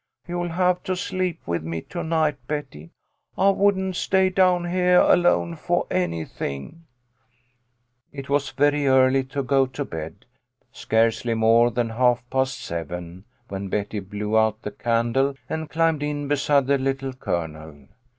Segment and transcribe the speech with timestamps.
[0.27, 2.89] You'll have to sleep with me to night, Betty.
[3.37, 6.85] I wouldn't stay down heah alone fo' anything."
[8.09, 8.25] 64 THE LITTLE COLONEL'S HOLIDAYS.
[8.25, 10.25] It was very early to go to bed,
[10.71, 16.27] scarcely more than half past seven, when Betty blew out the candle and climbed in
[16.27, 17.87] beside the Little Colonel.